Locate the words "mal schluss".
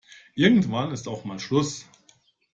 1.25-1.85